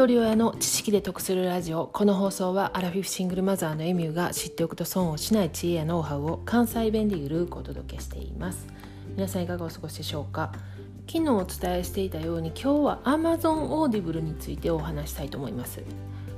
[0.00, 8.66] 一人親の知識で得するラジオこの放送はアラフィフシングルマザーのエミューが知っておくと損をしない知恵やノウハウを関西弁でゆるくお届けしています。
[9.14, 10.54] 皆さんいかがお過ごしでしょうか？
[11.06, 15.82] 昨日お伝えしていたように今日は Amazon Audible についてお話したいと思います。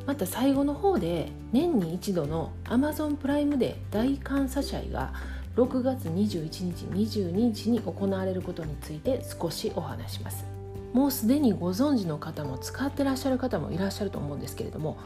[0.06, 5.12] また最後の方で年に一度の Amazon プライムで大感謝祭が
[5.54, 10.61] 6月21日22日に行われることについて少しお話します。
[10.92, 14.98] もうすでにご存知の方も使ってらっしゃる方もいらっしゃると思うんですけれども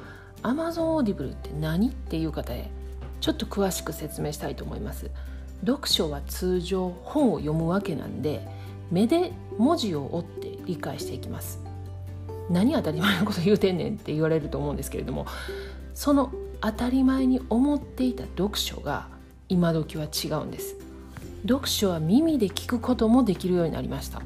[0.42, 2.70] Amazon Audible って何っていう方へ
[3.20, 5.10] ちょっと詳しく説明したいと思います。
[5.64, 8.46] 読書は通常本を読むわけなんで
[8.90, 11.60] 目で文字を追って理解していきます。
[12.50, 15.26] 何当たり前のこと言うてんねんって言われると思うんですけれども
[15.94, 19.08] その当たり前に思っていた読書が
[19.48, 20.76] 今時は違うんです。
[21.42, 24.22] 読書は耳で聞くこともできるようになりました。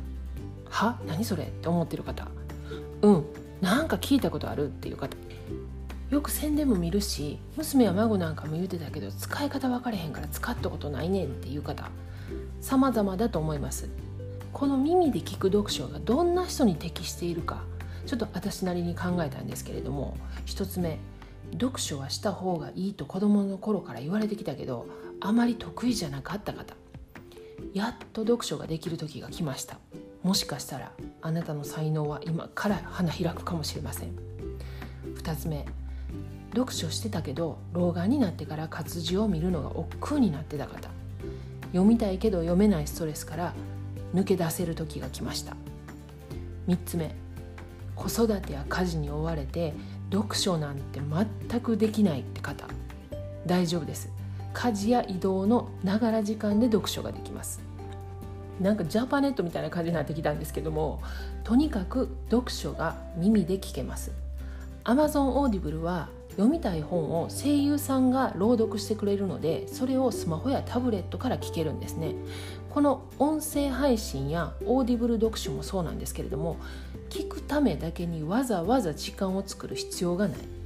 [0.71, 0.99] は？
[1.07, 1.45] 何それ？
[1.45, 2.27] って思ってる方。
[3.03, 3.25] うん。
[3.61, 5.17] なんか聞いたことあるっていう方。
[6.09, 11.89] よく宣伝も見るし娘や孫なんかも言うてたけど使い方分かれへんから使ったことないねんっていう方。
[12.61, 13.89] 様々だと思います。
[14.53, 17.63] この耳で聞く読書がどんな人に適しているか。
[18.07, 20.99] ちょっと私なりに考えたんですけれども一つ目。
[21.53, 24.87] 読書はした方がいいと子供の頃から言われてきたけど
[25.21, 26.75] あまり得意じゃなかった方。
[27.75, 29.79] やっと読書ができる時が来ました。
[30.23, 34.11] もしかしたらあなたの才能は今から花開くかもしれません。
[35.15, 35.67] 2つ目
[36.53, 40.91] 読書してたけど老眼になってから活字を見るのが億劫になってた方。
[41.73, 43.55] 読みたいけど読めないストレスから
[44.15, 45.57] 抜け出せる時が来ました。
[46.69, 47.15] 3つ目
[47.95, 49.75] 子育てや家事に追われて
[50.13, 52.67] 読書なんて全くできないって方。
[53.47, 54.11] 大丈夫です。
[54.53, 57.70] 家事や移動のながら時間で読書ができます。
[58.61, 61.03] なんかジャパネットみたいな感じになってきたんですけども
[61.45, 64.13] とにかく読書が耳で聞けます。
[64.85, 72.15] Amazon Audible は読みたい本を声優さんが朗読してくれるのでそれをスマホやタブレットから聞けるんですね。
[72.71, 76.57] この音声配信やオーディブル読書もそうなんですけれども
[77.09, 80.60] 聞くためだけにわざわざ時間を作る必要がない。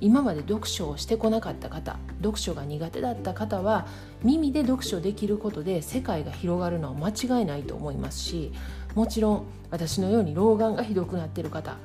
[0.00, 3.86] 今まで読書をしてこなかった方読書が苦手だった方は
[4.22, 8.52] 耳で読書できることで世界が広がるのは間違いないと思いますし
[8.94, 11.76] もちろん私のように老眼がひどくなっている方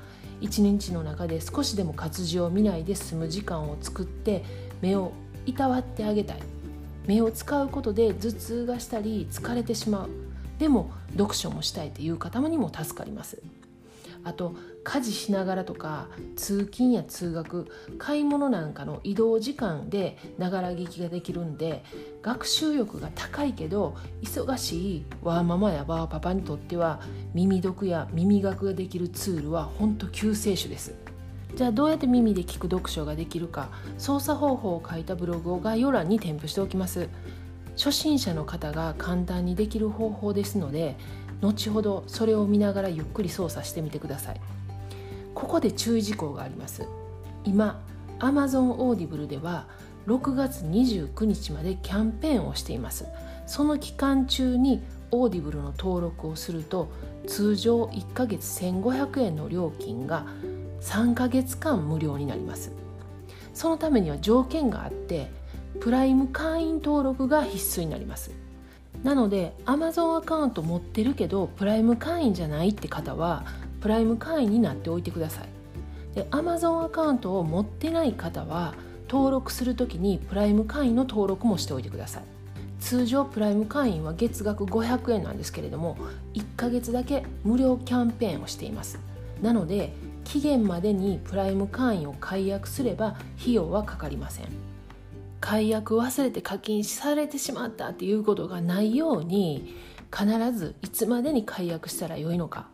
[0.41, 4.43] 一日の中で少しでも活字を見ないで済む時間を作って
[4.81, 5.13] 目を
[5.45, 6.39] いたわってあげたい。
[7.07, 10.09] 目を使うことで頭痛がしたり疲れてしまう。
[10.59, 13.41] でも読書もしたいという方にも助かります。
[14.23, 17.67] あと家事しながらとか通勤や通学
[17.99, 21.83] 買い物なんかの移動時間でながら聞きができるんで
[22.23, 27.01] 学習欲が高いけど忙しいワーママやワーパパにとっては
[27.33, 30.93] 耳読や耳学ができるツールは本当救世主です。
[31.55, 37.09] じゃあどうやって耳で聞く読書ができるか操作方法を書いたブログを概要欄に添付しておきます。
[37.77, 40.97] 初心者の方が簡単にできる方法ですので
[41.41, 44.41] 後ほどそれを見ながらゆっくり操作してみてください。
[45.41, 46.87] ここで注意事項があります。
[47.45, 47.81] 今
[48.19, 49.65] Amazon Audible では
[50.05, 53.07] 6月29日までキャンペーンをしています。
[53.47, 56.89] その期間中に Audible の登録をすると
[57.25, 60.27] 通常1ヶ月1500円の料金が
[60.81, 62.71] 3ヶ月間無料になります。
[63.55, 65.31] そのためには条件があって
[65.79, 68.29] プライム会員登録が必須になります。
[69.03, 73.43] なので Amazon アカウント持ってるけどプライム会員じゃないって方は
[73.81, 75.49] プライム会員になっておいてください。
[76.15, 78.73] で Amazon アカウントを持ってない方は
[79.09, 82.23] 登録する時にプライム会員の登録もしておいてください。
[82.79, 85.97] 通常プライム会員は月額500円なんですけれども
[86.33, 88.99] 1ヶ月だけ無料キャンペーンをしています。
[89.41, 89.93] なので
[90.23, 94.47] 期限までにプライム会員を解約すれば費用はかかりません。
[95.39, 99.75] 解約忘れて課金されてしまったっていうことがないように
[100.15, 102.67] 必ずいつまでに解約したらよいのか。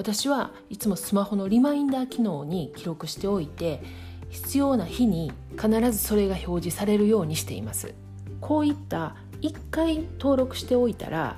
[0.00, 3.82] 私はいつもスマホのリマインダー機能に記録しておいて
[4.30, 5.30] 必要な日に
[5.60, 7.92] 必ずそれが表示されるようにしています。
[8.40, 11.36] こういった1回登録しておいたら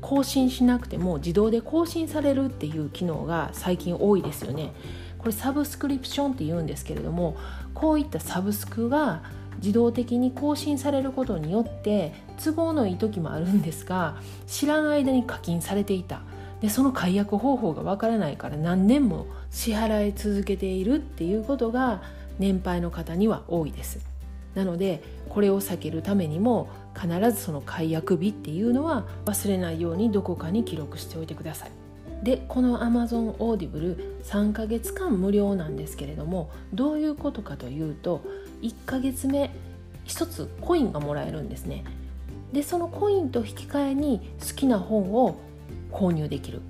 [0.00, 4.72] 更新しなくても自動で更新されるっていう機能が最近多いですよね。
[5.18, 7.36] これサブスクリプションって言うんですけれども
[7.74, 9.24] こういったサブスクが
[9.56, 14.14] 自動的に更新されることによって都合のいい時もあるんですが
[14.46, 16.20] 知らん間に課金されていた。
[16.60, 22.02] でその解約方法がわからないから何年も支払い続けているっていうことが
[22.38, 24.00] 年配の方には多いです。
[24.54, 26.68] なのでこれを避けるためにも
[26.98, 31.70] 必ずその解約日っていうのは忘れないようにどこかに記録しておいてください。
[32.22, 38.22] でこの Amazon Audible 3ヶ月間無料なんですけれどもどういうことかというと
[38.62, 39.50] 1ヶ月目
[40.06, 41.84] 1つコインがもらえるんですね。
[42.52, 45.36] でそのコインと引き換えに好きな本を
[45.96, 46.60] 購入できる。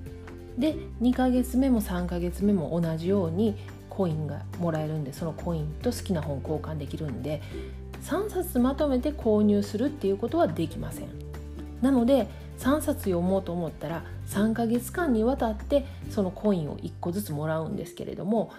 [0.57, 3.55] で2ヶ月目も3ヶ月目も同じように
[3.89, 7.41] コインがもらえるんでそのコインと好きな本交換できるんで
[8.03, 11.09] 3冊まとめて購入するっていうことはできません。
[11.81, 12.27] なので
[12.59, 18.51] 3冊読もうと思ったら3ヶ月間にわたってそのコインを1個ずつもらうんですけれども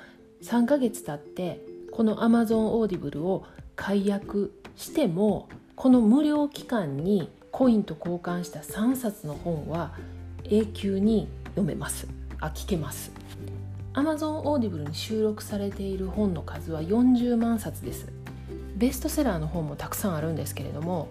[0.42, 1.60] 3ヶ月経って
[1.90, 3.44] この Amazon Audible を
[3.74, 9.94] 解約してもこの無料期間にコインと交換した3冊の本は
[10.50, 12.08] 永久に読めます。
[12.40, 13.12] あ聞けます。
[13.92, 18.10] Amazon Audible に収録されている本の数は40万冊です。
[18.76, 21.08] ベストセラーの本もたくさんあるんですけれども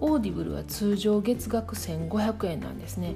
[0.00, 3.14] オーディブルは通常月額1500円なんですね。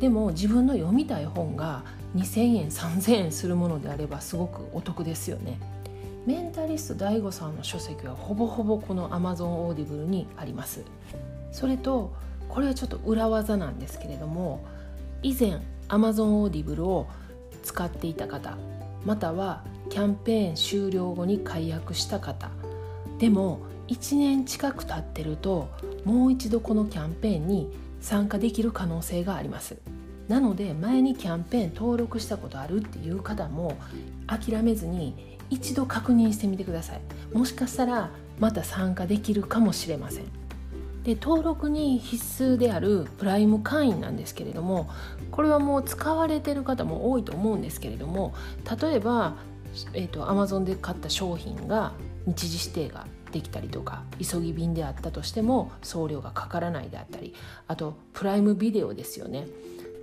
[0.00, 1.84] でも自分の読みたい本が
[2.16, 5.60] 2000円3000円するものであればすごくお得ですよね。
[6.26, 10.82] メンタリスト DAIGO さんの書籍はほぼほぼこの Amazon オーディブルにあります。
[11.52, 12.12] それと
[12.48, 14.64] これはちょっと裏技なんですけれども
[15.22, 17.08] 以前 Amazon オーディブルを
[17.62, 18.56] 使っていた方
[19.04, 22.50] またはキャンペーン終了後に解約した方。
[23.18, 25.68] でも1年近く経ってると
[26.04, 27.70] もう一度このキャンペーンに
[28.00, 29.76] 参加できる可能性があります。
[30.28, 33.76] なので前にキャンペーン登録したことあるっていう方も
[34.26, 37.00] 諦めずに一度確認してみてください。
[37.32, 38.10] もしかしたら
[38.40, 40.24] また参加できるかもしれません。
[41.06, 44.90] で登録に必須であるプライム会員なんですけれども
[45.30, 48.34] これはもう使われてる方も多いと思うんですけれども
[48.80, 49.36] 例えば、
[49.94, 51.92] えーと、と Amazon で買った商品が
[52.26, 57.34] 日時指定ができたりとか急ぎ便であったとしても送料がかからないであったり
[57.68, 59.46] あとプライムビデオですよね。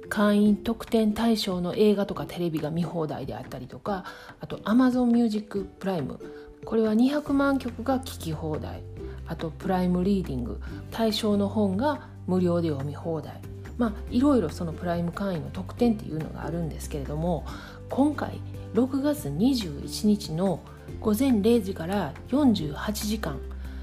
[0.10, 4.04] 会員特典対象の映画とかテレビが見放題であったりとか
[4.42, 6.20] あと Amazon Music プライム
[6.66, 8.84] これは200万曲が聴き放題。
[9.34, 13.42] あとプライムリーディング対象の本が無料で読み放題。
[13.80, 17.44] まあいろいろそのプライム会員の特典っていうのがあるんですけれども
[17.90, 18.40] 今回
[18.76, 20.60] 6月21日の
[21.02, 23.40] 午前0時から48時間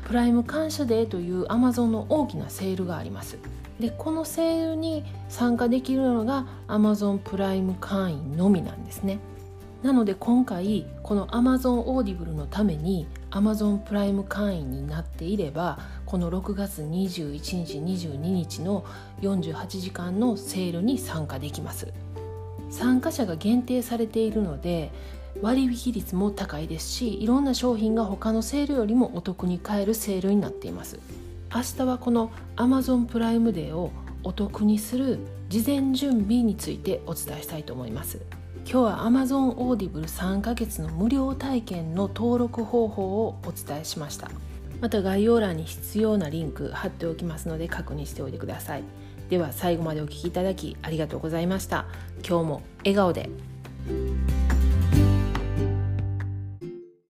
[0.07, 3.37] プライム感謝デーというアマゾンの大きなセールがあります。
[3.81, 9.19] でこのセールに参加できるのがアマゾンプライム会員のみなんですね。
[9.83, 18.85] なので今回この Amazon Audible のために Amazon プライム会員になっていればこの6月21日22日の
[19.23, 21.93] 48時間のセールに参加できます。
[22.71, 24.93] 参加者が限定されているので
[25.43, 30.99] 割引率も高いですしいろんな商品が他のセールよりもお得に買えるセールになっています。
[31.53, 33.91] 明日はこの Amazon プライムデーを
[34.23, 35.19] お得にする
[35.49, 38.21] 事前準備についてお伝えしたいと思います。
[38.65, 44.31] 今日は Amazon Audible 3ヶ月の無料体験の登録方法をお伝えしました。
[44.81, 48.85] また概要欄に必要なリンク貼っておきますので確認しておいてください。
[49.29, 51.87] では最後までお聴きいただきありがとうございました。
[52.27, 53.29] 今日も笑顔で。